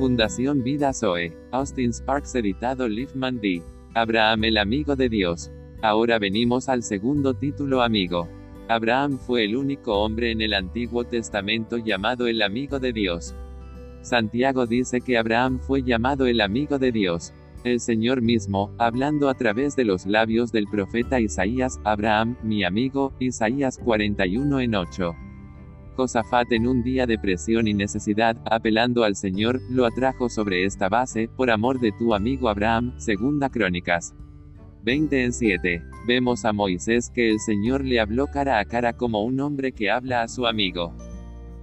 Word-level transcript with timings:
Fundación 0.00 0.62
Vida 0.62 0.94
Zoe. 0.94 1.36
Austin 1.50 1.92
Sparks 1.92 2.34
editado 2.34 2.88
Liefman 2.88 3.38
D. 3.38 3.62
Abraham 3.92 4.44
el 4.44 4.56
amigo 4.56 4.96
de 4.96 5.10
Dios. 5.10 5.50
Ahora 5.82 6.18
venimos 6.18 6.70
al 6.70 6.82
segundo 6.82 7.34
título 7.34 7.82
amigo. 7.82 8.26
Abraham 8.68 9.18
fue 9.18 9.44
el 9.44 9.54
único 9.54 9.98
hombre 9.98 10.30
en 10.30 10.40
el 10.40 10.54
Antiguo 10.54 11.04
Testamento 11.04 11.76
llamado 11.76 12.28
el 12.28 12.40
amigo 12.40 12.80
de 12.80 12.94
Dios. 12.94 13.34
Santiago 14.00 14.66
dice 14.66 15.02
que 15.02 15.18
Abraham 15.18 15.58
fue 15.58 15.82
llamado 15.82 16.24
el 16.24 16.40
amigo 16.40 16.78
de 16.78 16.92
Dios. 16.92 17.34
El 17.62 17.78
Señor 17.78 18.22
mismo, 18.22 18.72
hablando 18.78 19.28
a 19.28 19.34
través 19.34 19.76
de 19.76 19.84
los 19.84 20.06
labios 20.06 20.50
del 20.50 20.64
profeta 20.64 21.20
Isaías, 21.20 21.78
Abraham, 21.84 22.38
mi 22.42 22.64
amigo, 22.64 23.12
Isaías 23.18 23.76
41 23.76 24.60
en 24.60 24.74
8. 24.76 25.14
Josafat 26.00 26.50
en 26.52 26.66
un 26.66 26.82
día 26.82 27.06
de 27.06 27.18
presión 27.18 27.68
y 27.68 27.74
necesidad, 27.74 28.34
apelando 28.50 29.04
al 29.04 29.16
Señor, 29.16 29.60
lo 29.68 29.84
atrajo 29.84 30.30
sobre 30.30 30.64
esta 30.64 30.88
base, 30.88 31.28
por 31.28 31.50
amor 31.50 31.78
de 31.78 31.92
tu 31.92 32.14
amigo 32.14 32.48
Abraham, 32.48 32.94
segunda 32.96 33.50
Crónicas. 33.50 34.14
20 34.82 35.24
en 35.24 35.32
7. 35.34 35.82
Vemos 36.08 36.46
a 36.46 36.54
Moisés 36.54 37.10
que 37.10 37.28
el 37.28 37.38
Señor 37.38 37.84
le 37.84 38.00
habló 38.00 38.28
cara 38.28 38.60
a 38.60 38.64
cara 38.64 38.94
como 38.94 39.22
un 39.22 39.40
hombre 39.40 39.72
que 39.72 39.90
habla 39.90 40.22
a 40.22 40.28
su 40.28 40.46
amigo. 40.46 40.94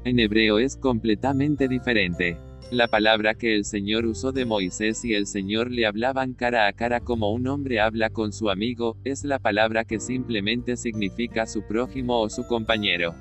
En 0.03 0.19
hebreo 0.19 0.59
es 0.59 0.77
completamente 0.77 1.67
diferente. 1.67 2.37
La 2.69 2.87
palabra 2.87 3.33
que 3.33 3.55
el 3.55 3.65
Señor 3.65 4.05
usó 4.05 4.33
de 4.33 4.45
Moisés 4.45 5.03
y 5.03 5.15
el 5.15 5.25
Señor 5.25 5.71
le 5.71 5.87
hablaban 5.87 6.35
cara 6.35 6.67
a 6.67 6.73
cara 6.73 6.99
como 6.99 7.31
un 7.31 7.47
hombre 7.47 7.79
habla 7.79 8.11
con 8.11 8.31
su 8.31 8.51
amigo, 8.51 8.97
es 9.03 9.23
la 9.23 9.39
palabra 9.39 9.83
que 9.83 9.99
simplemente 9.99 10.77
significa 10.77 11.47
su 11.47 11.63
prójimo 11.63 12.19
o 12.19 12.29
su 12.29 12.45
compañero. 12.45 13.15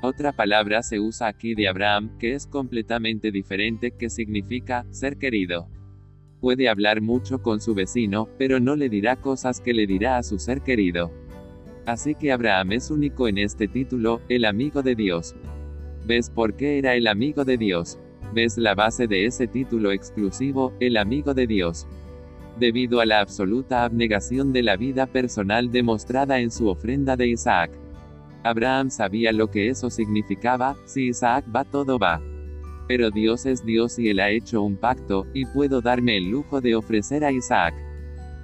Otra 0.00 0.32
palabra 0.32 0.82
se 0.84 1.00
usa 1.00 1.26
aquí 1.26 1.54
de 1.56 1.66
Abraham, 1.66 2.16
que 2.18 2.34
es 2.34 2.46
completamente 2.46 3.32
diferente, 3.32 3.90
que 3.90 4.08
significa 4.08 4.86
ser 4.90 5.18
querido. 5.18 5.68
Puede 6.40 6.68
hablar 6.68 7.00
mucho 7.00 7.42
con 7.42 7.60
su 7.60 7.74
vecino, 7.74 8.28
pero 8.38 8.60
no 8.60 8.76
le 8.76 8.88
dirá 8.88 9.16
cosas 9.16 9.60
que 9.60 9.74
le 9.74 9.88
dirá 9.88 10.16
a 10.16 10.22
su 10.22 10.38
ser 10.38 10.60
querido. 10.60 11.10
Así 11.84 12.14
que 12.14 12.30
Abraham 12.30 12.72
es 12.72 12.92
único 12.92 13.26
en 13.26 13.38
este 13.38 13.66
título, 13.66 14.20
el 14.28 14.44
amigo 14.44 14.82
de 14.82 14.94
Dios. 14.94 15.34
¿Ves 16.06 16.30
por 16.30 16.54
qué 16.54 16.78
era 16.78 16.94
el 16.94 17.08
amigo 17.08 17.44
de 17.44 17.56
Dios? 17.56 17.98
¿Ves 18.32 18.56
la 18.56 18.76
base 18.76 19.08
de 19.08 19.26
ese 19.26 19.48
título 19.48 19.90
exclusivo, 19.90 20.72
el 20.78 20.96
amigo 20.96 21.34
de 21.34 21.48
Dios? 21.48 21.88
Debido 22.56 23.00
a 23.00 23.06
la 23.06 23.18
absoluta 23.18 23.82
abnegación 23.82 24.52
de 24.52 24.62
la 24.62 24.76
vida 24.76 25.06
personal 25.06 25.72
demostrada 25.72 26.38
en 26.38 26.52
su 26.52 26.68
ofrenda 26.68 27.16
de 27.16 27.28
Isaac. 27.28 27.72
Abraham 28.42 28.90
sabía 28.90 29.32
lo 29.32 29.50
que 29.50 29.68
eso 29.68 29.90
significaba, 29.90 30.76
si 30.84 31.08
Isaac 31.08 31.44
va 31.54 31.64
todo 31.64 31.98
va. 31.98 32.20
Pero 32.86 33.10
Dios 33.10 33.44
es 33.46 33.64
Dios 33.64 33.98
y 33.98 34.08
Él 34.08 34.20
ha 34.20 34.30
hecho 34.30 34.62
un 34.62 34.76
pacto, 34.76 35.26
y 35.34 35.44
puedo 35.46 35.80
darme 35.80 36.16
el 36.16 36.30
lujo 36.30 36.60
de 36.60 36.74
ofrecer 36.74 37.24
a 37.24 37.32
Isaac. 37.32 37.74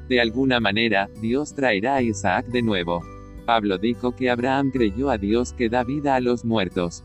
De 0.09 0.21
alguna 0.21 0.61
manera, 0.61 1.09
Dios 1.21 1.55
traerá 1.55 1.97
a 1.97 2.03
Isaac 2.03 2.47
de 2.47 2.63
nuevo. 2.63 3.03
Pablo 3.47 3.79
dijo 3.79 4.15
que 4.15 4.31
Abraham 4.31 4.71
creyó 4.71 5.11
a 5.11 5.19
Dios 5.19 5.53
que 5.53 5.69
da 5.69 5.85
vida 5.85 6.15
a 6.15 6.21
los 6.21 6.45
muertos. 6.45 7.03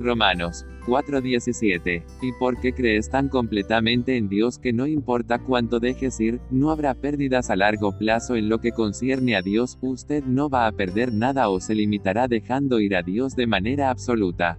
Romanos 0.00 0.66
4:17. 0.86 2.02
¿Y 2.22 2.32
por 2.32 2.60
qué 2.60 2.72
crees 2.72 3.10
tan 3.10 3.28
completamente 3.28 4.16
en 4.16 4.28
Dios 4.28 4.58
que 4.58 4.72
no 4.72 4.86
importa 4.86 5.38
cuánto 5.38 5.78
dejes 5.78 6.18
ir, 6.20 6.40
no 6.50 6.70
habrá 6.70 6.94
pérdidas 6.94 7.50
a 7.50 7.56
largo 7.56 7.96
plazo 7.96 8.34
en 8.34 8.48
lo 8.48 8.60
que 8.60 8.72
concierne 8.72 9.36
a 9.36 9.42
Dios, 9.42 9.78
usted 9.80 10.24
no 10.24 10.48
va 10.48 10.66
a 10.66 10.72
perder 10.72 11.12
nada 11.12 11.48
o 11.48 11.60
se 11.60 11.74
limitará 11.74 12.26
dejando 12.28 12.80
ir 12.80 12.96
a 12.96 13.02
Dios 13.02 13.36
de 13.36 13.46
manera 13.46 13.90
absoluta? 13.90 14.58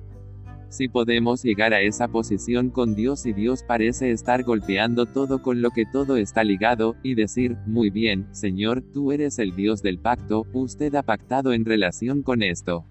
Si 0.70 0.88
podemos 0.88 1.44
llegar 1.44 1.74
a 1.74 1.82
esa 1.82 2.08
posición 2.08 2.70
con 2.70 2.96
Dios 2.96 3.26
y 3.26 3.34
Dios 3.34 3.62
parece 3.62 4.12
estar 4.12 4.44
golpeando 4.44 5.06
todo 5.06 5.42
con 5.42 5.62
lo 5.62 5.72
que 5.72 5.86
todo 5.86 6.16
está 6.16 6.46
ligado, 6.46 6.96
y 7.04 7.16
decir, 7.16 7.58
muy 7.66 7.90
bien, 7.90 8.30
Señor, 8.32 8.82
tú 8.94 9.12
eres 9.12 9.38
el 9.38 9.54
Dios 9.54 9.82
del 9.82 10.00
pacto, 10.00 10.46
usted 10.54 10.96
ha 10.96 11.04
pactado 11.04 11.52
en 11.52 11.66
relación 11.66 12.24
con 12.24 12.42
esto. 12.42 12.86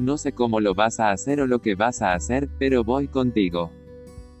No 0.00 0.16
sé 0.16 0.32
cómo 0.32 0.60
lo 0.60 0.74
vas 0.74 0.98
a 0.98 1.10
hacer 1.10 1.42
o 1.42 1.46
lo 1.46 1.58
que 1.58 1.74
vas 1.74 2.00
a 2.00 2.14
hacer, 2.14 2.48
pero 2.58 2.82
voy 2.82 3.06
contigo. 3.06 3.70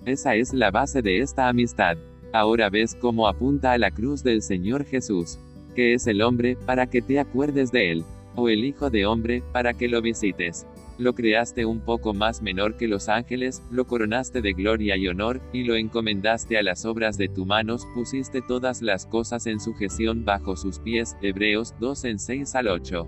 Esa 0.06 0.34
es 0.34 0.54
la 0.54 0.70
base 0.70 1.02
de 1.02 1.18
esta 1.18 1.48
amistad. 1.48 1.98
Ahora 2.32 2.70
ves 2.70 2.96
cómo 2.98 3.28
apunta 3.28 3.72
a 3.72 3.78
la 3.78 3.90
cruz 3.90 4.22
del 4.22 4.40
Señor 4.40 4.86
Jesús. 4.86 5.38
Que 5.76 5.92
es 5.92 6.06
el 6.06 6.22
hombre, 6.22 6.56
para 6.64 6.88
que 6.88 7.02
te 7.02 7.20
acuerdes 7.20 7.70
de 7.72 7.92
él. 7.92 8.04
O 8.36 8.48
el 8.48 8.64
Hijo 8.64 8.88
de 8.88 9.04
hombre, 9.04 9.42
para 9.52 9.74
que 9.74 9.86
lo 9.86 10.00
visites. 10.00 10.66
Lo 10.96 11.14
creaste 11.14 11.66
un 11.66 11.80
poco 11.80 12.14
más 12.14 12.40
menor 12.40 12.78
que 12.78 12.88
los 12.88 13.10
ángeles, 13.10 13.62
lo 13.70 13.86
coronaste 13.86 14.40
de 14.40 14.54
gloria 14.54 14.96
y 14.96 15.08
honor, 15.08 15.42
y 15.52 15.64
lo 15.64 15.74
encomendaste 15.76 16.56
a 16.56 16.62
las 16.62 16.86
obras 16.86 17.18
de 17.18 17.28
tu 17.28 17.44
manos, 17.44 17.86
pusiste 17.94 18.40
todas 18.40 18.80
las 18.80 19.04
cosas 19.04 19.46
en 19.46 19.60
sujeción 19.60 20.24
bajo 20.24 20.56
sus 20.56 20.78
pies. 20.78 21.18
Hebreos 21.20 21.74
2 21.80 22.04
en 22.06 22.18
6 22.18 22.54
al 22.54 22.68
8. 22.68 23.06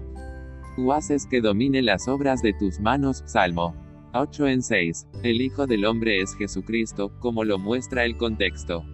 Tú 0.76 0.92
haces 0.92 1.26
que 1.26 1.42
domine 1.42 1.82
las 1.82 2.08
obras 2.08 2.40
de 2.40 2.54
tus 2.54 2.80
manos. 2.80 3.22
Salmo 3.26 3.74
8 4.14 4.46
en 4.48 4.62
6. 4.62 5.06
El 5.22 5.40
Hijo 5.40 5.66
del 5.66 5.84
Hombre 5.84 6.20
es 6.20 6.34
Jesucristo, 6.34 7.12
como 7.18 7.44
lo 7.44 7.58
muestra 7.58 8.04
el 8.04 8.16
contexto. 8.16 8.84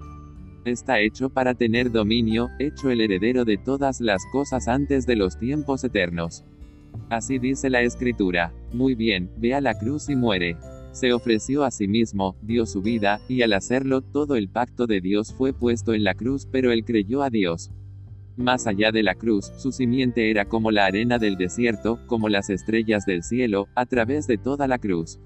Está 0.64 1.00
hecho 1.00 1.30
para 1.30 1.54
tener 1.54 1.90
dominio, 1.90 2.48
hecho 2.58 2.90
el 2.90 3.00
heredero 3.00 3.44
de 3.44 3.58
todas 3.58 4.00
las 4.00 4.22
cosas 4.32 4.68
antes 4.68 5.06
de 5.06 5.16
los 5.16 5.38
tiempos 5.38 5.82
eternos. 5.84 6.44
Así 7.10 7.38
dice 7.38 7.70
la 7.70 7.82
Escritura. 7.82 8.52
Muy 8.72 8.94
bien, 8.94 9.30
ve 9.36 9.54
a 9.54 9.60
la 9.60 9.78
cruz 9.78 10.08
y 10.08 10.16
muere. 10.16 10.56
Se 10.92 11.12
ofreció 11.12 11.64
a 11.64 11.70
sí 11.70 11.86
mismo, 11.86 12.36
dio 12.42 12.66
su 12.66 12.82
vida, 12.82 13.20
y 13.28 13.42
al 13.42 13.52
hacerlo, 13.52 14.02
todo 14.02 14.34
el 14.34 14.48
pacto 14.48 14.86
de 14.86 15.00
Dios 15.00 15.32
fue 15.32 15.52
puesto 15.52 15.94
en 15.94 16.02
la 16.02 16.14
cruz, 16.14 16.46
pero 16.50 16.72
él 16.72 16.84
creyó 16.84 17.22
a 17.22 17.30
Dios. 17.30 17.70
Más 18.38 18.68
allá 18.68 18.92
de 18.92 19.02
la 19.02 19.16
cruz, 19.16 19.50
su 19.56 19.72
simiente 19.72 20.30
era 20.30 20.44
como 20.44 20.70
la 20.70 20.86
arena 20.86 21.18
del 21.18 21.36
desierto, 21.36 21.98
como 22.06 22.28
las 22.28 22.50
estrellas 22.50 23.04
del 23.04 23.24
cielo, 23.24 23.66
a 23.74 23.84
través 23.84 24.28
de 24.28 24.38
toda 24.38 24.68
la 24.68 24.78
cruz. 24.78 25.18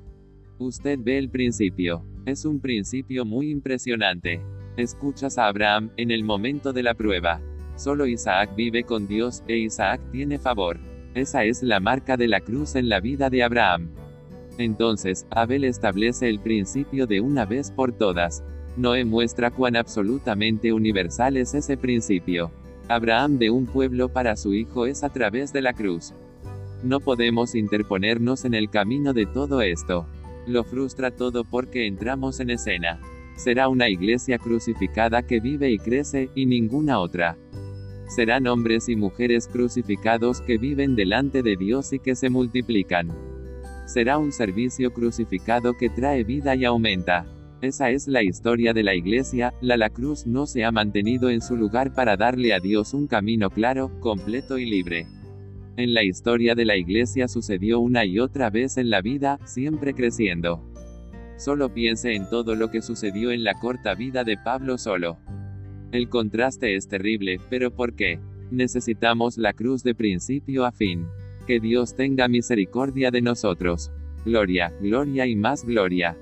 Usted 0.59 0.99
ve 0.99 1.19
el 1.19 1.29
principio. 1.29 2.07
Es 2.25 2.47
un 2.47 2.59
principio 2.59 3.27
muy 3.27 3.51
impresionante. 3.51 4.41
Escuchas 4.79 5.37
a 5.37 5.49
Abraham, 5.49 5.91
en 5.99 6.11
el 6.11 6.25
momento 6.25 6.73
de 6.73 6.83
la 6.83 6.95
prueba. 6.95 7.43
Solo 7.77 8.07
Isaac 8.07 8.57
vive 8.57 8.85
con 8.85 9.07
Dios, 9.07 9.45
e 9.47 9.59
Isaac 9.59 10.01
tiene 10.11 10.39
favor. 10.39 10.81
Esa 11.15 11.45
es 11.45 11.63
la 11.63 11.81
marca 11.81 12.17
de 12.17 12.29
la 12.29 12.41
cruz 12.41 12.77
en 12.77 12.89
la 12.89 13.01
vida 13.01 13.29
de 13.29 13.43
Abraham. 13.43 13.91
Entonces, 14.57 15.27
Abel 15.29 15.65
establece 15.65 16.31
el 16.31 16.41
principio 16.41 17.07
de 17.07 17.21
una 17.21 17.45
vez 17.45 17.73
por 17.73 17.93
todas. 17.93 18.43
Noé 18.79 19.05
muestra 19.05 19.51
cuán 19.51 19.77
absolutamente 19.77 20.73
universal 20.73 21.37
es 21.37 21.53
ese 21.53 21.77
principio. 21.77 22.51
Abraham 22.89 23.39
de 23.39 23.51
un 23.51 23.67
pueblo 23.67 24.09
para 24.09 24.37
su 24.37 24.55
hijo 24.55 24.87
es 24.87 25.05
a 25.05 25.11
través 25.11 25.53
de 25.53 25.63
la 25.63 25.73
cruz. 25.73 26.13
No 26.83 27.01
podemos 27.01 27.55
interponernos 27.55 28.45
en 28.45 28.55
el 28.55 28.69
camino 28.69 29.13
de 29.13 29.27
todo 29.27 29.63
esto. 29.63 30.07
Lo 30.47 30.65
frustra 30.65 31.11
todo 31.13 31.45
porque 31.45 31.87
entramos 31.87 32.41
en 32.41 32.51
escena. 32.51 33.01
Será 33.37 33.69
una 33.69 33.89
iglesia 33.89 34.39
crucificada 34.39 35.23
que 35.23 35.41
vive 35.41 35.71
y 35.71 35.79
crece, 35.79 36.31
y 36.35 36.47
ninguna 36.47 36.99
otra. 36.99 37.39
Serán 38.09 38.47
hombres 38.47 38.89
y 38.89 38.97
mujeres 38.97 39.49
crucificados 39.49 40.41
que 40.41 40.59
viven 40.59 40.97
delante 40.97 41.43
de 41.43 41.57
Dios 41.57 41.93
y 41.93 41.99
que 41.99 42.15
se 42.15 42.29
multiplican. 42.29 43.09
Será 43.87 44.19
un 44.19 44.33
servicio 44.33 44.93
crucificado 44.93 45.77
que 45.77 45.89
trae 45.89 46.25
vida 46.25 46.55
y 46.57 46.65
aumenta. 46.65 47.27
Esa 47.63 47.91
es 47.91 48.09
la 48.09 48.25
historia 48.25 48.75
de 48.75 48.83
la 48.83 48.97
iglesia, 48.97 49.55
la 49.61 49.77
la 49.77 49.89
cruz 49.89 50.27
no 50.27 50.47
se 50.47 50.65
ha 50.65 50.73
mantenido 50.73 51.31
en 51.31 51.41
su 51.41 51.57
lugar 51.57 51.95
para 51.95 52.17
darle 52.17 52.53
a 52.53 52.59
Dios 52.59 52.93
un 52.93 53.07
camino 53.07 53.51
claro, 53.51 54.01
completo 54.01 54.59
y 54.59 54.69
libre. 54.69 55.07
En 55.77 55.95
la 55.95 56.03
historia 56.03 56.57
de 56.57 56.65
la 56.65 56.77
iglesia 56.77 57.29
sucedió 57.29 57.79
una 57.79 58.05
y 58.05 58.19
otra 58.19 58.51
vez 58.51 58.79
en 58.79 58.91
la 58.91 59.01
vida, 59.01 59.39
siempre 59.45 59.95
creciendo. 59.95 60.61
Solo 61.37 61.73
piense 61.73 62.17
en 62.17 62.29
todo 62.29 62.57
lo 62.57 62.69
que 62.69 62.83
sucedió 62.83 63.31
en 63.31 63.45
la 63.45 63.55
corta 63.55 63.95
vida 63.95 64.25
de 64.25 64.37
Pablo 64.37 64.77
solo. 64.77 65.19
El 65.93 66.09
contraste 66.09 66.75
es 66.75 66.89
terrible, 66.89 67.39
pero 67.49 67.71
¿por 67.71 67.95
qué? 67.95 68.19
Necesitamos 68.51 69.39
la 69.39 69.53
cruz 69.53 69.85
de 69.85 69.95
principio 69.95 70.67
a 70.67 70.73
fin. 70.73 71.07
Que 71.47 71.61
Dios 71.61 71.95
tenga 71.95 72.27
misericordia 72.27 73.13
de 73.13 73.23
nosotros. 73.23 73.93
Gloria, 74.25 74.73
gloria 74.81 75.27
y 75.27 75.37
más 75.37 75.65
gloria. 75.65 76.17